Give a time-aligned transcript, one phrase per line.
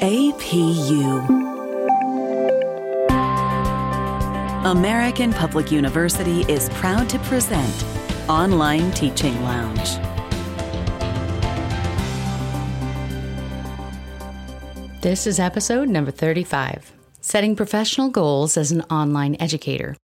[0.00, 1.26] APU.
[4.64, 7.84] American Public University is proud to present
[8.28, 9.96] Online Teaching Lounge.
[15.00, 19.96] This is episode number 35 Setting Professional Goals as an Online Educator.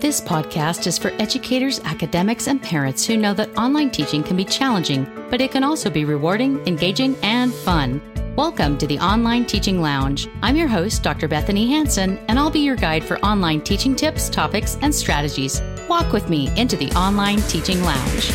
[0.00, 4.44] This podcast is for educators, academics, and parents who know that online teaching can be
[4.46, 8.00] challenging, but it can also be rewarding, engaging, and fun.
[8.38, 10.28] Welcome to the Online Teaching Lounge.
[10.44, 11.26] I'm your host, Dr.
[11.26, 15.60] Bethanie Hansen, and I'll be your guide for online teaching tips, topics, and strategies.
[15.88, 18.30] Walk with me into the Online Teaching Lounge.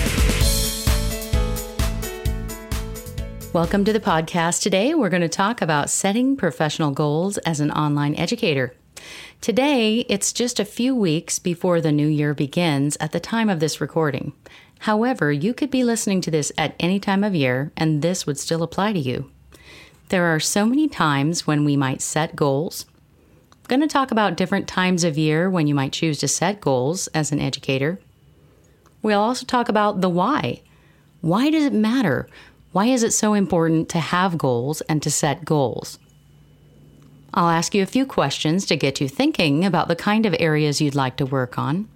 [3.54, 4.62] Welcome to the podcast.
[4.62, 8.76] Today, we're going to talk about setting professional goals as an online educator.
[9.40, 13.62] Today, it's just a few weeks before the new year begins at the time of
[13.62, 14.34] this recording.
[14.80, 18.38] However, you could be listening to this at any time of year, and this would
[18.38, 19.32] still apply to you.
[20.10, 22.86] There are so many times when we might set goals.
[23.52, 26.62] I'm going to talk about different times of year when you might choose to set
[26.62, 28.00] goals as an educator.
[29.02, 30.62] We'll also talk about the why.
[31.22, 32.28] Why does it matter?
[32.74, 36.00] Why is it so important to have goals and to set goals?
[37.34, 40.82] I'll ask you a few questions to get you thinking about the kind of areas
[40.82, 41.88] you'd like to work on.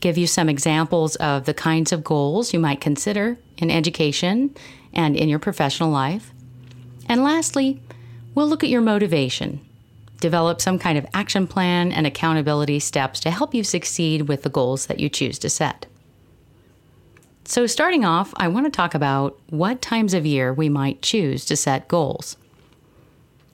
[0.00, 4.54] Give you some examples of the kinds of goals you might consider in education
[4.92, 6.32] and in your professional life.
[7.08, 7.80] And lastly,
[8.34, 9.60] we'll look at your motivation.
[10.20, 14.50] Develop some kind of action plan and accountability steps to help you succeed with the
[14.50, 15.86] goals that you choose to set.
[17.44, 21.44] So, starting off, I want to talk about what times of year we might choose
[21.46, 22.36] to set goals.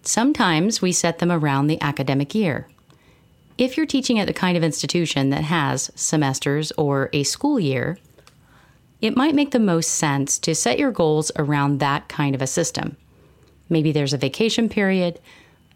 [0.02, 2.68] Sometimes we set them around the academic year.
[3.58, 7.96] If you're teaching at the kind of institution that has semesters or a school year,
[9.00, 12.46] it might make the most sense to set your goals around that kind of a
[12.46, 12.96] system.
[13.68, 15.20] Maybe there's a vacation period,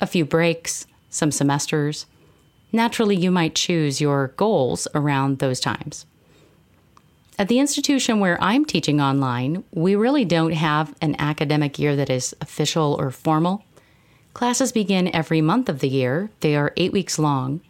[0.00, 2.06] a few breaks, some semesters.
[2.72, 6.06] Naturally, you might choose your goals around those times.
[7.38, 12.10] At the institution where I'm teaching online, we really don't have an academic year that
[12.10, 13.64] is official or formal.
[14.34, 17.60] Classes begin every month of the year, they are eight weeks long.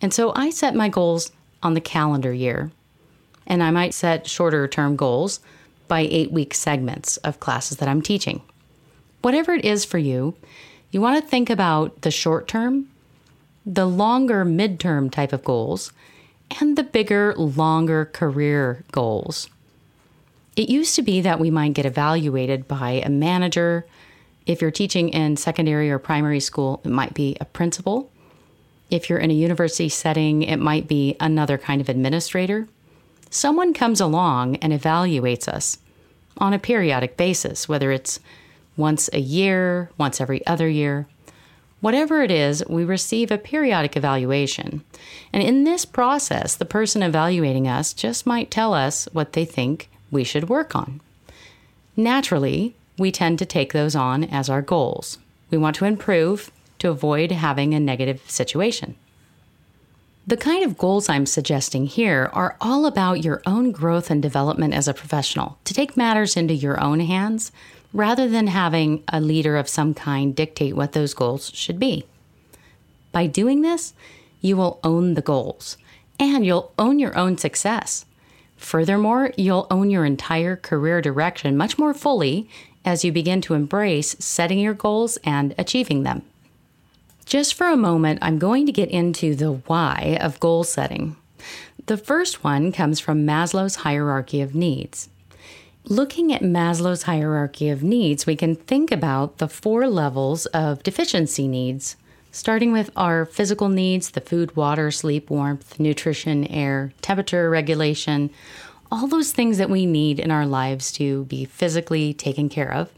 [0.00, 1.32] And so I set my goals
[1.62, 2.70] on the calendar year.
[3.46, 5.40] And I might set shorter term goals
[5.88, 8.42] by eight week segments of classes that I'm teaching
[9.24, 10.34] whatever it is for you,
[10.90, 12.88] you want to think about the short term,
[13.64, 15.92] the longer midterm type of goals,
[16.60, 19.48] and the bigger, longer career goals.
[20.56, 23.86] It used to be that we might get evaluated by a manager.
[24.46, 28.10] If you're teaching in secondary or primary school, it might be a principal.
[28.90, 32.68] If you're in a university setting, it might be another kind of administrator.
[33.30, 35.78] Someone comes along and evaluates us
[36.36, 38.20] on a periodic basis, whether it's
[38.76, 41.06] once a year, once every other year.
[41.80, 44.82] Whatever it is, we receive a periodic evaluation.
[45.32, 49.90] And in this process, the person evaluating us just might tell us what they think
[50.10, 51.00] we should work on.
[51.96, 55.18] Naturally, we tend to take those on as our goals.
[55.50, 58.96] We want to improve to avoid having a negative situation.
[60.26, 64.72] The kind of goals I'm suggesting here are all about your own growth and development
[64.72, 67.52] as a professional, to take matters into your own hands
[67.94, 72.04] rather than having a leader of some kind dictate what those goals should be.
[73.12, 73.94] By doing this,
[74.40, 75.78] you will own the goals
[76.20, 78.04] and you'll own your own success.
[78.56, 82.48] Furthermore, you'll own your entire career direction much more fully
[82.84, 86.22] as you begin to embrace setting your goals and achieving them.
[87.24, 91.16] Just for a moment, I'm going to get into the why of goal setting.
[91.86, 95.08] The first one comes from Maslow's hierarchy of needs.
[95.86, 101.46] Looking at Maslow's hierarchy of needs, we can think about the four levels of deficiency
[101.46, 101.96] needs,
[102.32, 108.30] starting with our physical needs the food, water, sleep, warmth, nutrition, air, temperature regulation,
[108.90, 112.90] all those things that we need in our lives to be physically taken care of.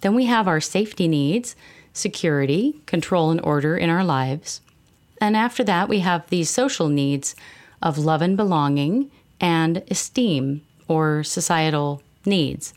[0.00, 1.54] Then we have our safety needs,
[1.92, 4.60] security, control, and order in our lives.
[5.20, 7.36] And after that, we have these social needs
[7.80, 12.74] of love and belonging and esteem or societal needs.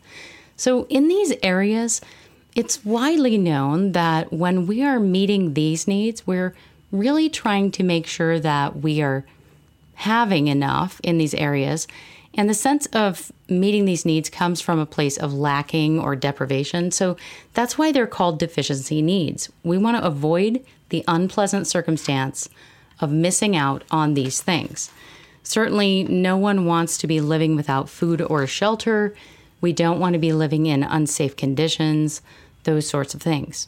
[0.56, 2.00] So, in these areas,
[2.54, 6.54] it's widely known that when we are meeting these needs, we're
[6.90, 9.24] really trying to make sure that we are
[9.94, 11.86] having enough in these areas.
[12.34, 16.90] And the sense of meeting these needs comes from a place of lacking or deprivation.
[16.90, 17.16] So
[17.54, 19.50] that's why they're called deficiency needs.
[19.64, 22.48] We want to avoid the unpleasant circumstance
[23.00, 24.90] of missing out on these things.
[25.48, 29.14] Certainly, no one wants to be living without food or shelter.
[29.62, 32.20] We don't want to be living in unsafe conditions.
[32.64, 33.66] those sorts of things.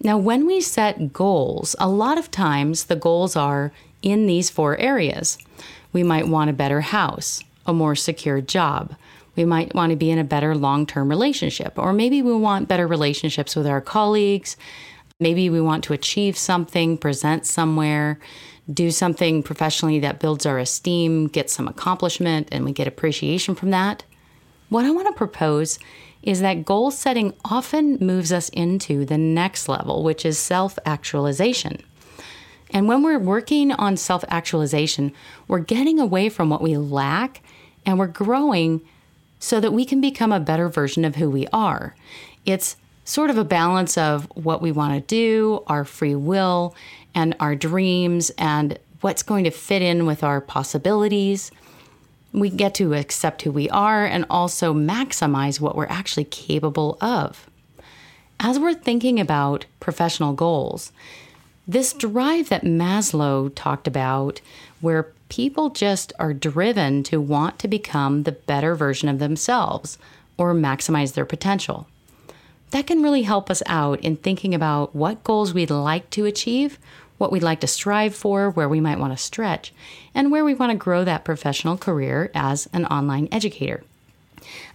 [0.00, 4.76] Now, when we set goals, a lot of times the goals are in these four
[4.76, 5.38] areas.
[5.92, 8.94] We might want a better house, a more secure job.
[9.34, 12.68] We might want to be in a better long term relationship, or maybe we want
[12.68, 14.56] better relationships with our colleagues.
[15.18, 18.20] Maybe we want to achieve something, present somewhere,
[18.72, 23.70] do something professionally that builds our esteem, get some accomplishment, and we get appreciation from
[23.70, 24.04] that.
[24.68, 25.78] What I want to propose
[26.22, 31.82] is that goal setting often moves us into the next level, which is self actualization.
[32.70, 35.12] And when we're working on self actualization,
[35.46, 37.42] we're getting away from what we lack
[37.84, 38.80] and we're growing
[39.38, 41.94] so that we can become a better version of who we are.
[42.44, 42.76] It's
[43.06, 46.76] sort of a balance of what we want to do, our free will,
[47.14, 51.50] and our dreams, and what's going to fit in with our possibilities
[52.36, 57.48] we get to accept who we are and also maximize what we're actually capable of.
[58.38, 60.92] As we're thinking about professional goals,
[61.66, 64.42] this drive that Maslow talked about,
[64.82, 69.96] where people just are driven to want to become the better version of themselves
[70.36, 71.88] or maximize their potential.
[72.76, 76.78] That can really help us out in thinking about what goals we'd like to achieve
[77.16, 79.72] what we'd like to strive for, where we might want to stretch,
[80.14, 83.82] and where we want to grow that professional career as an online educator.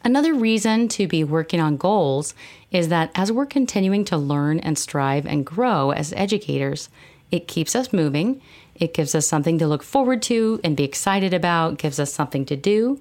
[0.04, 2.34] Another reason to be working on goals
[2.72, 6.90] is that as we're continuing to learn and strive and grow as educators,
[7.30, 8.42] it keeps us moving.
[8.74, 12.46] It gives us something to look forward to and be excited about, gives us something
[12.46, 13.00] to do.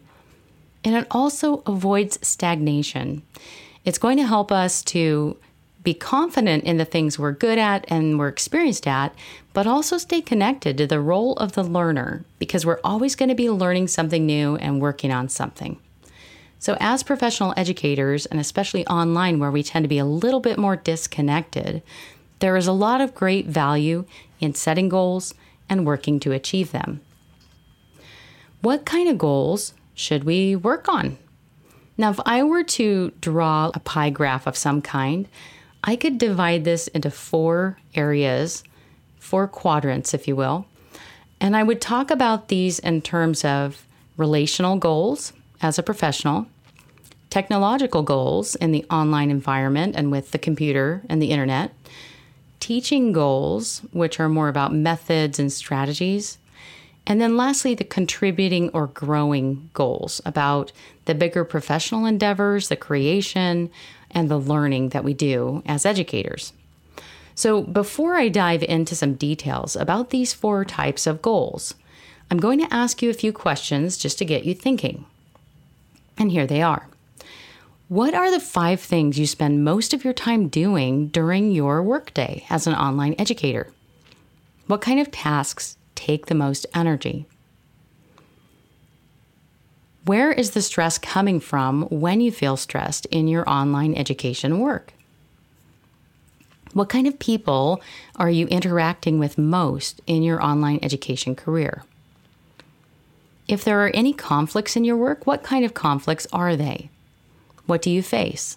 [0.85, 3.23] And it also avoids stagnation.
[3.85, 5.37] It's going to help us to
[5.83, 9.15] be confident in the things we're good at and we're experienced at,
[9.55, 13.35] but also stay connected to the role of the learner because we're always going to
[13.35, 15.79] be learning something new and working on something.
[16.59, 20.59] So, as professional educators, and especially online where we tend to be a little bit
[20.59, 21.83] more disconnected,
[22.41, 24.05] there is a lot of great value
[24.41, 25.33] in setting goals
[25.71, 27.01] and working to achieve them.
[28.61, 31.17] What kind of goals should we work on?
[32.01, 35.29] Now, if I were to draw a pie graph of some kind,
[35.85, 38.65] I could divide this into four areas,
[39.19, 40.65] four quadrants, if you will.
[41.43, 43.87] And I would talk about these in terms of
[44.17, 46.47] relational goals as a professional,
[47.29, 51.75] technological goals in the online environment and with the computer and the internet,
[52.61, 56.39] teaching goals, which are more about methods and strategies,
[57.07, 60.73] and then lastly, the contributing or growing goals about
[61.07, 63.71] the bigger professional endeavors, the creation,
[64.11, 66.53] and the learning that we do as educators.
[67.35, 71.75] So, before I dive into some details about these four types of goals,
[72.31, 75.07] I'm going to ask you a few questions just to get you thinking.
[76.19, 76.87] And here they are.
[77.89, 82.45] What are the five things you spend most of your time doing during your workday
[82.49, 83.73] as an online educator?
[84.67, 87.27] What kind of tasks take the most energy?
[90.07, 94.95] Where is the stress coming from when you feel stressed in your online education work?
[96.73, 97.83] What kind of people
[98.17, 101.85] are you interacting with most in your online education career?
[103.47, 106.89] If there are any conflicts in your work, what kind of conflicts are they?
[107.67, 108.57] What do you face?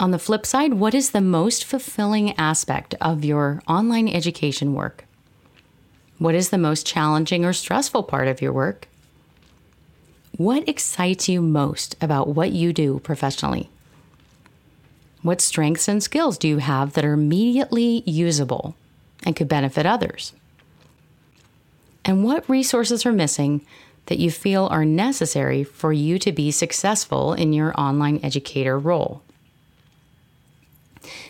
[0.00, 5.05] On the flip side, what is the most fulfilling aspect of your online education work?
[6.18, 8.88] What is the most challenging or stressful part of your work?
[10.36, 13.70] What excites you most about what you do professionally?
[15.22, 18.76] What strengths and skills do you have that are immediately usable
[19.24, 20.32] and could benefit others?
[22.04, 23.66] And what resources are missing
[24.06, 29.22] that you feel are necessary for you to be successful in your online educator role?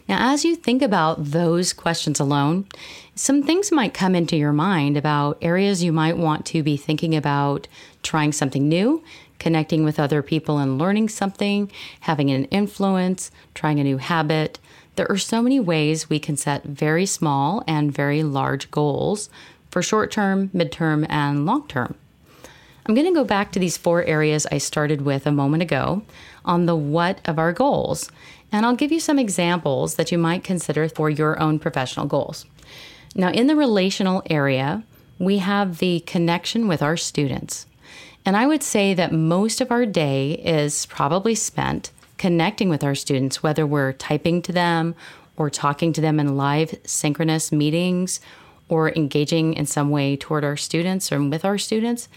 [0.08, 2.66] Now, as you think about those questions alone,
[3.14, 7.14] some things might come into your mind about areas you might want to be thinking
[7.14, 7.68] about
[8.02, 9.02] trying something new,
[9.38, 14.58] connecting with other people and learning something, having an influence, trying a new habit.
[14.96, 19.28] There are so many ways we can set very small and very large goals
[19.70, 21.94] for short term, midterm, and long term.
[22.86, 26.02] I'm going to go back to these four areas I started with a moment ago
[26.44, 28.10] on the what of our goals
[28.52, 32.46] and I'll give you some examples that you might consider for your own professional goals.
[33.14, 34.84] Now, in the relational area,
[35.18, 37.66] we have the connection with our students.
[38.24, 42.94] And I would say that most of our day is probably spent connecting with our
[42.94, 44.94] students, whether we're typing to them
[45.36, 48.20] or talking to them in live synchronous meetings
[48.68, 52.08] or engaging in some way toward our students or with our students.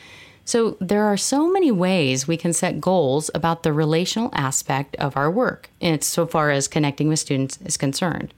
[0.50, 5.16] So, there are so many ways we can set goals about the relational aspect of
[5.16, 8.34] our work, and so far as connecting with students is concerned.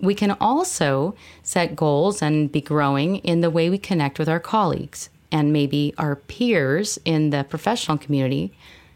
[0.00, 4.38] We can also set goals and be growing in the way we connect with our
[4.38, 8.52] colleagues and maybe our peers in the professional community,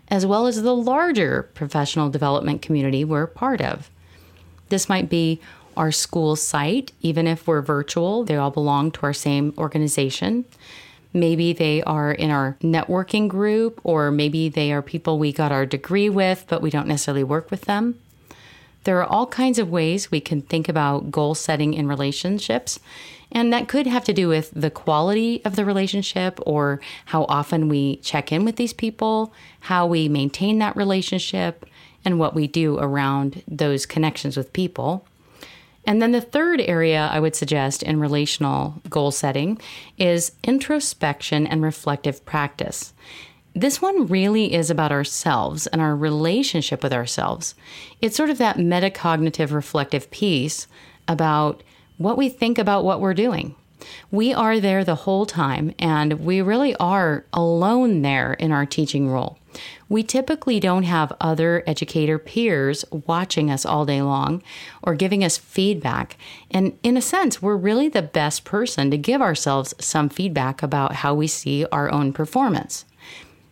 [0.07, 3.91] as well as the larger professional development community we're part of.
[4.69, 5.41] This might be
[5.77, 10.45] our school site, even if we're virtual, they all belong to our same organization.
[11.13, 15.67] Maybe they are in our networking group, or maybe they are people we got our
[15.67, 17.99] degree with, but we don't necessarily work with them.
[18.85, 22.79] There are all kinds of ways we can think about goal setting in relationships,
[23.33, 27.69] and that could have to do with the quality of the relationship or how often
[27.69, 31.67] we check in with these people, how we maintain that relationship,
[32.05, 35.07] and what we do around those connections with people.
[35.87, 39.59] And then the third area I would suggest in relational goal setting
[39.99, 42.93] is introspection and reflective practice.
[43.55, 47.57] This one really is about ourselves and our relationship with ourselves.
[48.01, 50.69] It's sort of that metacognitive reflective piece
[51.09, 51.63] about
[51.99, 53.57] what we think about what we're doing.
[54.11, 59.09] We are there the whole time, and we really are alone there in our teaching
[59.09, 59.39] role.
[59.89, 64.43] We typically don't have other educator peers watching us all day long
[64.83, 66.17] or giving us feedback.
[66.51, 70.97] And in a sense, we're really the best person to give ourselves some feedback about
[70.97, 72.85] how we see our own performance.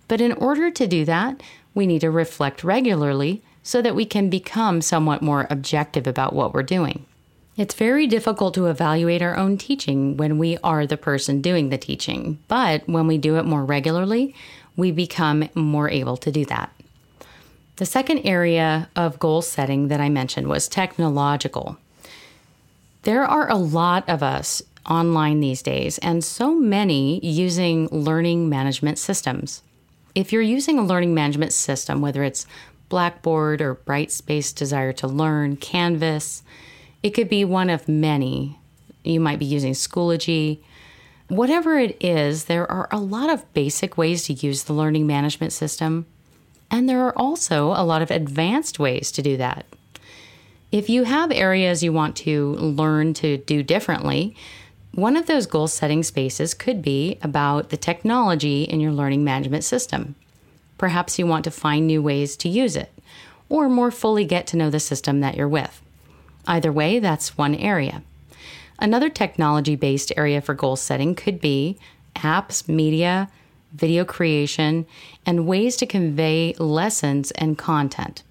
[0.07, 1.43] But in order to do that,
[1.75, 6.55] we need to reflect regularly so that we can become somewhat more objective about what
[6.55, 7.05] we're doing.
[7.59, 11.76] It's very difficult to evaluate our own teaching when we are the person doing the
[11.76, 14.33] teaching, but when we do it more regularly,
[14.78, 16.73] we become more able to do that.
[17.76, 21.76] The second area of goal setting that I mentioned was technological.
[23.02, 28.99] There are a lot of us online these days, and so many using learning management
[28.99, 29.62] systems.
[30.14, 32.47] If you're using a learning management system, whether it's
[32.88, 36.44] Blackboard or Brightspace Desire2Learn, Canvas,
[37.02, 38.58] it could be one of many.
[39.02, 40.61] You might be using Schoology.
[41.28, 45.52] Whatever it is, there are a lot of basic ways to use the learning management
[45.52, 46.06] system,
[46.70, 49.66] and there are also a lot of advanced ways to do that.
[50.73, 54.35] If you have areas you want to learn to do differently,
[54.92, 59.64] one of those goal setting spaces could be about the technology in your learning management
[59.64, 60.14] system.
[60.78, 62.90] Perhaps you want to find new ways to use it,
[63.50, 65.82] or more fully get to know the system that you're with.
[66.47, 68.02] Either way, that's one area.
[68.78, 71.78] Another technology based area for goal setting could be
[72.16, 73.28] apps, media,
[73.73, 74.87] video creation,
[75.26, 78.23] and ways to convey lessons and content.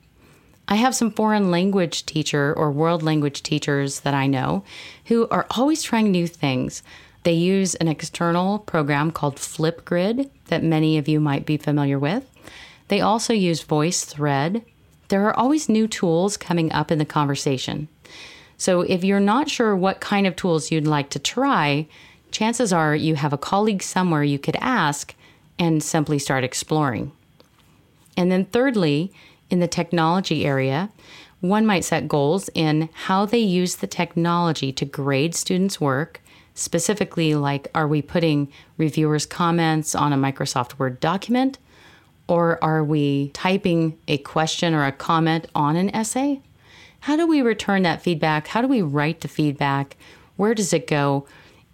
[0.69, 4.63] I have some foreign language teacher or world language teachers that I know
[5.05, 6.83] who are always trying new things.
[7.23, 12.29] They use an external program called Flipgrid that many of you might be familiar with.
[12.89, 14.63] They also use VoiceThread.
[15.09, 17.87] There are always new tools coming up in the conversation.
[18.57, 21.87] So if you're not sure what kind of tools you'd like to try,
[22.31, 25.13] chances are you have a colleague somewhere you could ask
[25.59, 27.11] and simply start exploring.
[28.15, 29.11] And then, thirdly,
[29.49, 30.89] in the technology area,
[31.39, 36.21] one might set goals in how they use the technology to grade students' work,
[36.55, 41.59] specifically, like are we putting reviewers' comments on a Microsoft Word document?
[42.27, 46.41] Or are we typing a question or a comment on an essay?
[47.07, 48.47] How do we return that feedback?
[48.47, 49.95] How do we write the feedback?
[50.35, 51.25] Where does it go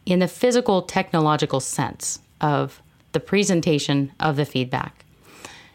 [0.05, 5.03] in the physical technological sense of the presentation of the feedback?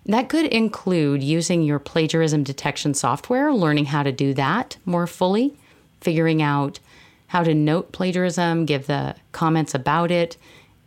[0.07, 5.57] That could include using your plagiarism detection software, learning how to do that more fully,
[6.01, 6.79] figuring out
[7.27, 10.37] how to note plagiarism, give the comments about it,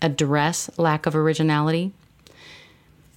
[0.02, 1.92] address lack of originality.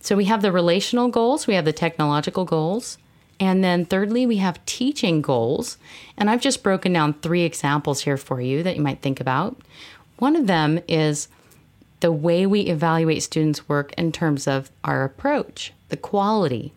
[0.00, 2.98] So we have the relational goals, we have the technological goals,
[3.40, 5.76] and then thirdly, we have teaching goals.
[6.16, 9.56] And I've just broken down three examples here for you that you might think about.
[10.18, 11.28] One of them is
[12.00, 16.72] the way we evaluate students' work in terms of our approach, the quality.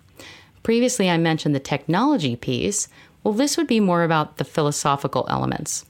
[0.63, 2.87] Previously, I mentioned the technology piece.
[3.23, 5.85] Well, this would be more about the philosophical elements.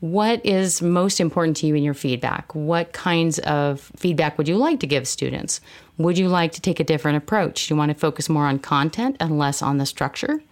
[0.00, 2.54] What is most important to you in your feedback?
[2.54, 5.60] What kinds of feedback would you like to give students?
[5.98, 7.68] Would you like to take a different approach?
[7.68, 10.42] Do you want to focus more on content and less on the structure?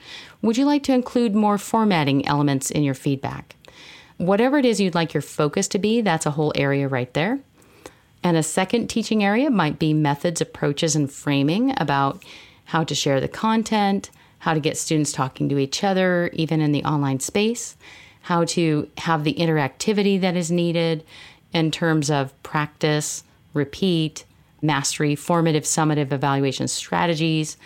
[0.42, 3.56] Would you like to include more formatting elements in your feedback?
[4.18, 7.38] Whatever it is you'd like your focus to be, that's a whole area right there.
[8.22, 12.22] And a second teaching area might be methods, approaches, and framing about
[12.66, 16.72] how to share the content, how to get students talking to each other, even in
[16.72, 17.78] the online space
[18.28, 21.02] how to have the interactivity that is needed
[21.54, 24.26] in terms of practice, repeat,
[24.60, 27.56] mastery, formative, summative evaluation strategies.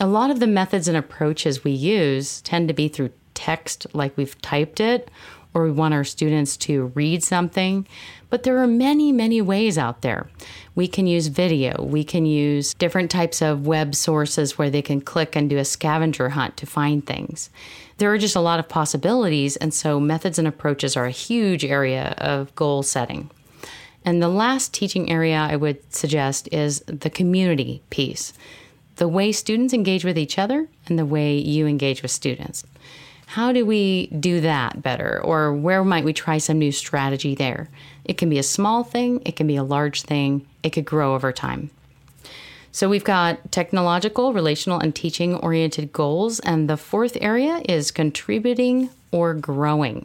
[0.00, 4.16] A lot of the methods and approaches we use tend to be through text, like
[4.16, 5.08] we've typed it,
[5.54, 7.86] or we want our students to read something.
[8.28, 10.28] But there are many, many ways out there.
[10.74, 15.00] We can use video, we can use different types of web sources where they can
[15.00, 17.50] click and do a scavenger hunt to find things.
[17.98, 21.64] There are just a lot of possibilities, and so methods and approaches are a huge
[21.64, 23.30] area of goal setting.
[24.04, 28.32] And the last teaching area I would suggest is the community piece
[28.96, 32.64] the way students engage with each other and the way you engage with students.
[33.26, 35.20] How do we do that better?
[35.22, 37.68] Or where might we try some new strategy there?
[38.04, 41.14] It can be a small thing, it can be a large thing, it could grow
[41.14, 41.70] over time.
[42.76, 46.40] So we've got technological, relational, and teaching oriented goals.
[46.40, 50.04] And the fourth area is contributing or growing.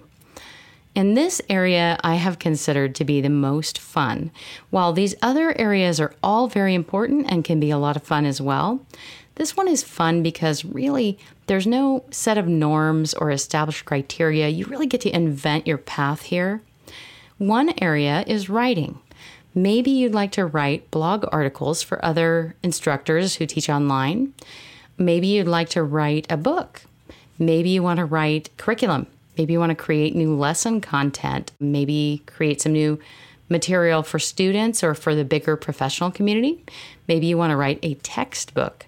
[0.96, 4.32] In this area, I have considered to be the most fun.
[4.70, 8.26] While these other areas are all very important and can be a lot of fun
[8.26, 8.80] as well,
[9.36, 14.48] this one is fun because really there's no set of norms or established criteria.
[14.48, 16.62] You really get to invent your path here.
[17.38, 19.02] One area is writing.
[19.54, 24.34] Maybe you'd like to write blog articles for other instructors who teach online.
[24.98, 26.84] Maybe you'd like to write a book.
[27.38, 29.08] Maybe you want to write curriculum.
[29.38, 31.52] Maybe you want to create new lesson content.
[31.60, 33.00] Maybe create some new
[33.50, 36.64] material for students or for the bigger professional community.
[37.08, 38.86] Maybe you want to write a textbook.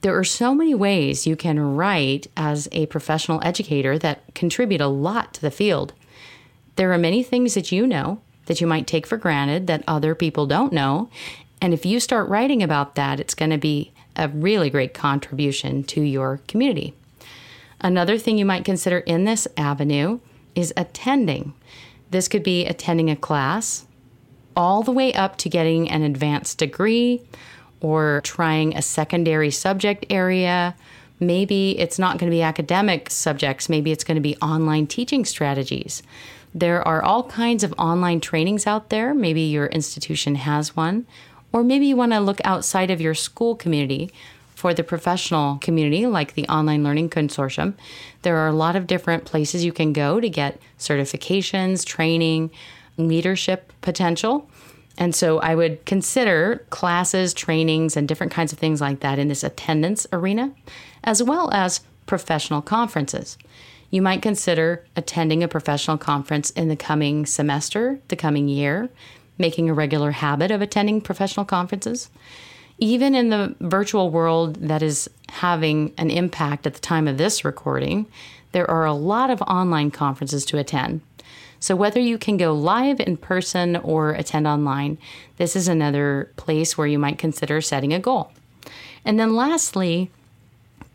[0.00, 4.88] There are so many ways you can write as a professional educator that contribute a
[4.88, 5.92] lot to the field.
[6.76, 10.12] There are many things that you know that you might take for granted that other
[10.12, 11.08] people don't know.
[11.62, 15.84] And if you start writing about that, it's going to be a really great contribution
[15.84, 16.92] to your community.
[17.80, 20.18] Another thing you might consider in this avenue
[20.56, 21.54] is attending.
[22.10, 23.86] This could be attending a class
[24.56, 27.22] all the way up to getting an advanced degree
[27.80, 30.74] or trying a secondary subject area.
[31.20, 35.24] Maybe it's not going to be academic subjects, maybe it's going to be online teaching
[35.24, 36.02] strategies.
[36.54, 39.14] There are all kinds of online trainings out there.
[39.14, 41.06] Maybe your institution has one,
[41.52, 44.10] or maybe you want to look outside of your school community
[44.54, 47.74] for the professional community, like the Online Learning Consortium.
[48.22, 52.50] There are a lot of different places you can go to get certifications, training,
[52.98, 54.50] leadership potential.
[54.98, 59.28] And so I would consider classes, trainings, and different kinds of things like that in
[59.28, 60.52] this attendance arena,
[61.02, 63.38] as well as professional conferences.
[63.90, 68.88] You might consider attending a professional conference in the coming semester, the coming year,
[69.36, 72.08] making a regular habit of attending professional conferences.
[72.78, 77.44] Even in the virtual world that is having an impact at the time of this
[77.44, 78.06] recording,
[78.52, 81.00] there are a lot of online conferences to attend.
[81.58, 84.96] So, whether you can go live in person or attend online,
[85.36, 88.32] this is another place where you might consider setting a goal.
[89.04, 90.10] And then, lastly,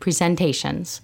[0.00, 1.00] presentations.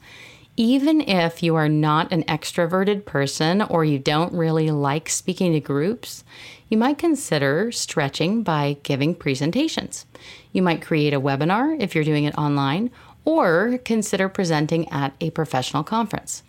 [0.56, 5.60] Even if you are not an extroverted person or you don't really like speaking to
[5.60, 6.24] groups,
[6.68, 10.04] you might consider stretching by giving presentations.
[10.52, 12.90] You might create a webinar if you're doing it online,
[13.24, 16.42] or consider presenting at a professional conference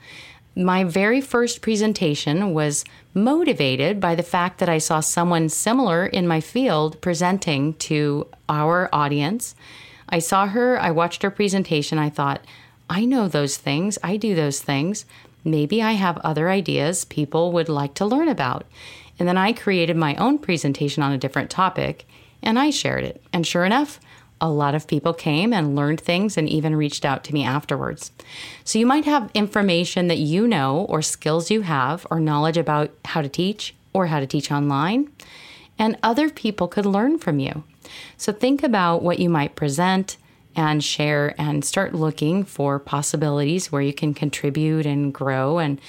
[0.56, 6.28] my very first presentation was motivated by the fact that I saw someone similar in
[6.28, 9.56] my field presenting to our audience.
[10.10, 12.46] I saw her, I watched her presentation, I thought,
[12.94, 15.06] I know those things, I do those things.
[15.44, 18.68] Maybe I have other ideas people would like to learn about.
[19.18, 22.06] And then I created my own presentation on a different topic
[22.44, 23.24] and I shared it.
[23.34, 24.00] And sure enough,
[24.40, 28.12] a lot of people came and learned things and even reached out to me afterwards.
[28.64, 32.92] So you might have information that you know, or skills you have, or knowledge about
[33.06, 35.10] how to teach or how to teach online,
[35.80, 37.64] and other people could learn from you.
[38.18, 40.18] So think about what you might present
[40.56, 45.80] and share and start looking for possibilities where you can contribute and grow and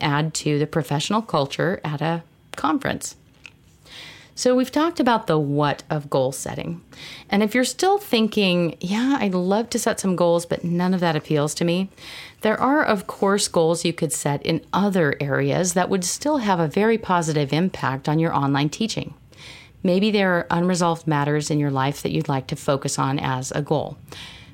[0.00, 2.22] add to the professional culture at a
[2.56, 3.16] conference.
[4.34, 6.80] So, we've talked about the what of goal setting.
[7.28, 11.00] And if you're still thinking, yeah, I'd love to set some goals, but none of
[11.00, 11.90] that appeals to me,
[12.42, 16.60] there are, of course, goals you could set in other areas that would still have
[16.60, 19.14] a very positive impact on your online teaching.
[19.82, 23.52] Maybe there are unresolved matters in your life that you'd like to focus on as
[23.52, 23.96] a goal.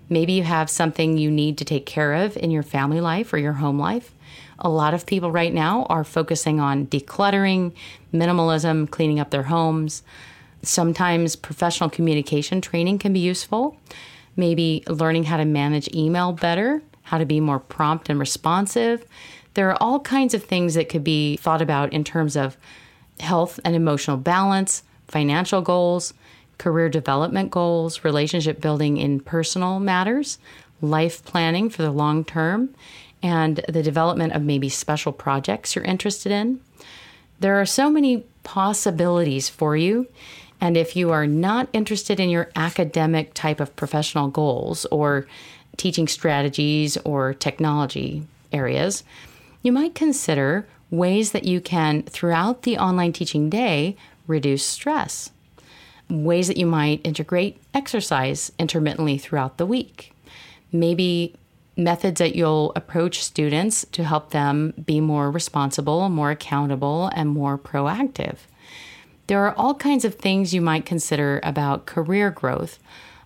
[0.09, 3.39] Maybe you have something you need to take care of in your family life or
[3.39, 4.13] your home life.
[4.59, 7.73] A lot of people right now are focusing on decluttering,
[8.13, 10.03] minimalism, cleaning up their homes.
[10.63, 13.79] Sometimes professional communication training can be useful.
[14.37, 19.05] Maybe learning how to manage email better, how to be more prompt and responsive.
[19.55, 22.57] There are all kinds of things that could be thought about in terms of
[23.21, 26.15] health and emotional balance, financial goals,
[26.59, 30.39] career development goals, relationship building in personal matters,
[30.81, 32.75] life planning for the long term,
[33.23, 36.61] and the development of maybe special projects you're interested in.
[37.41, 40.07] There are so many possibilities for you.
[40.61, 45.27] And if you are not interested in your academic type of professional goals or
[45.77, 49.03] teaching strategies or technology areas,
[49.63, 55.31] you might consider ways that you can, throughout the online teaching day, reduce stress.
[56.09, 60.13] Ways that you might integrate exercise intermittently throughout the week.
[60.71, 61.35] Maybe
[61.77, 67.59] methods that you'll approach students to help them be more responsible, more accountable, and more
[67.59, 68.39] proactive.
[69.27, 72.79] There are all kinds of things you might consider about career growth,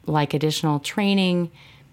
[0.06, 1.50] like additional training,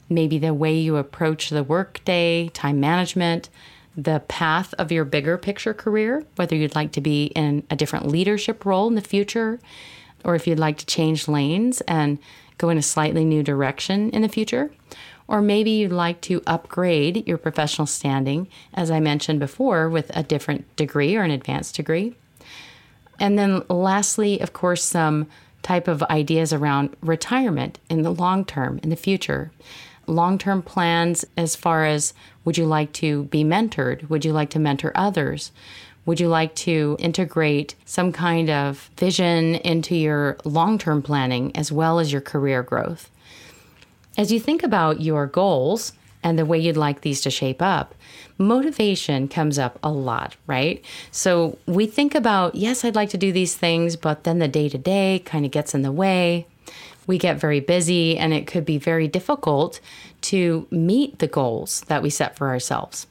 [0.09, 3.49] maybe the way you approach the workday, time management,
[3.97, 8.07] the path of your bigger picture career, whether you'd like to be in a different
[8.07, 9.59] leadership role in the future,
[10.23, 12.19] or if you'd like to change lanes and
[12.57, 14.71] go in a slightly new direction in the future.
[15.27, 20.23] Or maybe you'd like to upgrade your professional standing, as I mentioned before, with a
[20.23, 22.15] different degree or an advanced degree.
[23.19, 25.27] And then, lastly, of course, some
[25.63, 29.51] type of ideas around retirement in the long term, in the future.
[30.05, 32.13] Long term plans as far as
[32.45, 34.09] would you like to be mentored?
[34.09, 35.51] Would you like to mentor others?
[36.05, 41.71] Would you like to integrate some kind of vision into your long term planning as
[41.71, 43.09] well as your career growth?
[44.17, 47.95] As you think about your goals and the way you'd like these to shape up,
[48.37, 50.83] motivation comes up a lot, right?
[51.11, 54.69] So we think about, yes, I'd like to do these things, but then the day
[54.69, 56.45] to day kind of gets in the way.
[57.07, 59.79] We get very busy, and it could be very difficult
[60.21, 63.07] to meet the goals that we set for ourselves.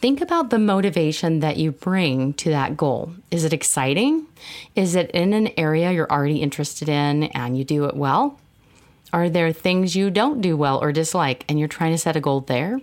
[0.00, 3.14] Think about the motivation that you bring to that goal.
[3.32, 4.26] Is it exciting?
[4.76, 8.38] Is it in an area you're already interested in and you do it well?
[9.12, 12.20] Are there things you don't do well or dislike and you're trying to set a
[12.20, 12.80] goal there?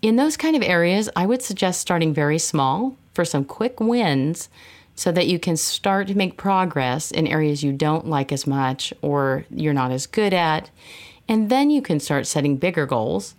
[0.00, 4.48] In those kind of areas, I would suggest starting very small for some quick wins
[4.94, 8.92] so that you can start to make progress in areas you don't like as much
[9.02, 10.70] or you're not as good at.
[11.28, 13.34] And then you can start setting bigger goals.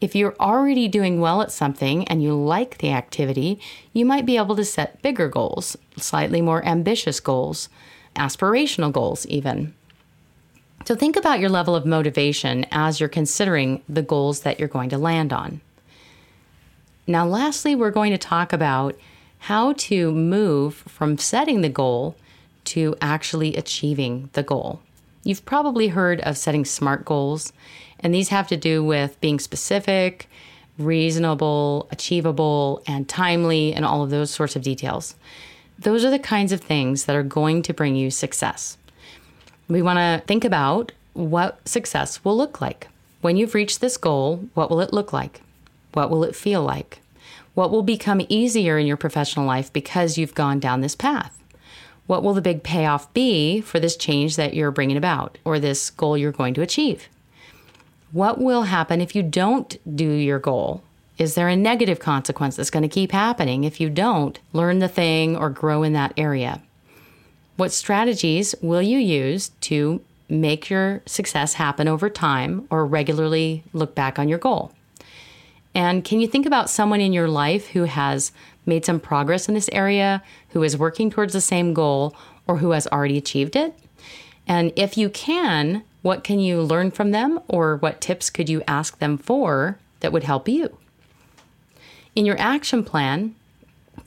[0.00, 3.60] If you're already doing well at something and you like the activity,
[3.92, 7.68] you might be able to set bigger goals, slightly more ambitious goals,
[8.16, 9.74] aspirational goals, even.
[10.86, 14.90] So think about your level of motivation as you're considering the goals that you're going
[14.90, 15.60] to land on.
[17.06, 18.96] Now, lastly, we're going to talk about
[19.46, 22.16] how to move from setting the goal
[22.64, 24.80] to actually achieving the goal.
[25.22, 27.52] You've probably heard of setting SMART goals,
[28.00, 30.28] and these have to do with being specific,
[30.80, 35.14] reasonable, achievable, and timely, and all of those sorts of details.
[35.78, 38.76] Those are the kinds of things that are going to bring you success.
[39.68, 42.88] We want to think about what success will look like.
[43.20, 45.40] When you've reached this goal, what will it look like?
[45.92, 47.00] What will it feel like?
[47.56, 51.42] What will become easier in your professional life because you've gone down this path?
[52.06, 55.88] What will the big payoff be for this change that you're bringing about or this
[55.88, 57.08] goal you're going to achieve?
[58.12, 60.82] What will happen if you don't do your goal?
[61.16, 64.86] Is there a negative consequence that's going to keep happening if you don't learn the
[64.86, 66.60] thing or grow in that area?
[67.56, 73.94] What strategies will you use to make your success happen over time or regularly look
[73.94, 74.72] back on your goal?
[75.76, 78.32] And can you think about someone in your life who has
[78.64, 82.70] made some progress in this area, who is working towards the same goal, or who
[82.70, 83.78] has already achieved it?
[84.48, 88.62] And if you can, what can you learn from them, or what tips could you
[88.66, 90.78] ask them for that would help you?
[92.14, 93.34] In your action plan,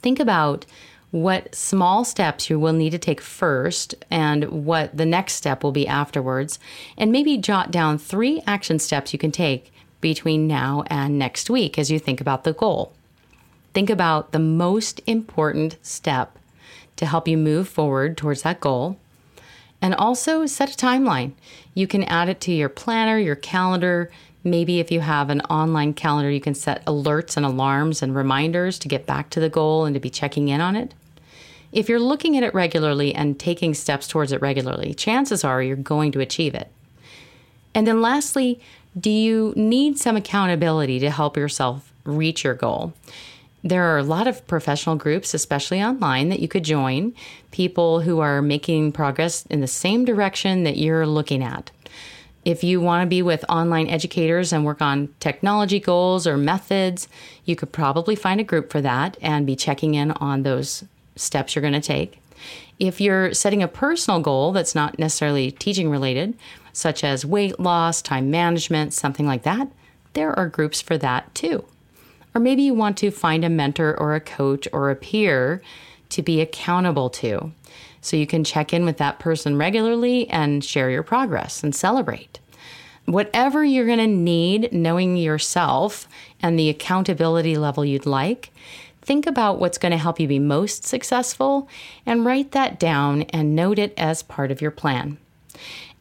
[0.02, 0.66] think about
[1.12, 5.72] what small steps you will need to take first and what the next step will
[5.72, 6.58] be afterwards,
[6.98, 11.78] and maybe jot down three action steps you can take between now and next week
[11.78, 12.94] as you think about the goal.
[13.74, 16.38] Think about the most important step
[16.96, 18.98] to help you move forward towards that goal.
[19.82, 21.32] And also set a timeline.
[21.74, 24.12] You can add it to your planner, your calendar.
[24.44, 28.78] Maybe if you have an online calendar, you can set alerts and alarms and reminders
[28.80, 30.94] to get back to the goal and to be checking in on it.
[31.72, 35.76] If you're looking at it regularly and taking steps towards it regularly, chances are you're
[35.78, 36.70] going to achieve it.
[37.76, 38.60] And then lastly,
[39.00, 42.94] do you need some accountability to help yourself reach your goal?
[43.64, 47.14] There are a lot of professional groups, especially online, that you could join,
[47.52, 51.72] people who are making progress in the same direction that you're looking at.
[52.46, 57.10] If you want to be with online educators and work on technology goals or methods,
[57.44, 60.86] you could probably find a group for that and be checking in on those
[61.18, 62.18] steps you're going to take.
[62.80, 66.38] If you're setting a personal goal that's not necessarily teaching related,
[66.73, 69.67] such as weight loss, time management, something like that,
[70.13, 71.65] there are groups for that too.
[72.34, 75.62] Or maybe you want to find a mentor or a coach or a peer
[76.10, 77.52] to be accountable to.
[78.02, 82.39] So you can check in with that person regularly and share your progress and celebrate.
[83.06, 86.08] Whatever you're going to need, knowing yourself
[86.41, 88.52] and the accountability level you'd like,
[89.10, 91.67] think about what's going to help you be most successful
[92.06, 95.17] and write that down and note it as part of your plan.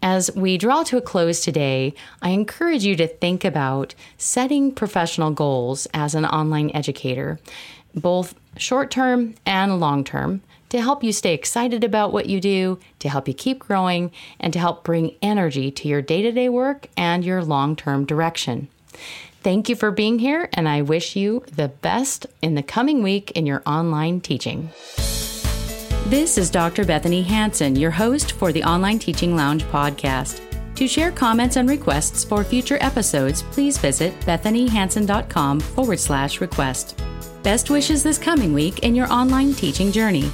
[0.03, 5.31] As we draw to a close today, I encourage you to think about setting professional
[5.31, 7.41] goals as an online educator,
[7.95, 12.79] both short term and long term, to help you stay excited about what you do,
[12.99, 16.51] to help you keep growing, and to help bring energy to your day to day
[16.51, 18.69] work and your long term direction.
[19.43, 23.31] Thank you for being here, and I wish you the best in the coming week
[23.33, 24.71] in your online teaching.
[26.07, 26.85] This is Dr.
[26.85, 30.41] Bethanie Hansen, your host for the Online Teaching Lounge podcast.
[30.75, 37.01] To share comments and requests for future episodes, please visit bethaniehansen.com forward slash request.
[37.43, 40.31] Best wishes this coming week in your online teaching journey.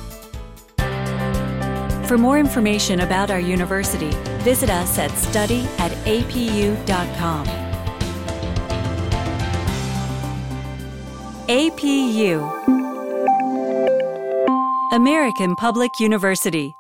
[2.07, 4.11] For more information about our university,
[4.45, 7.64] visit us at study at apu.com.
[11.49, 12.41] APU
[14.93, 16.75] American Public University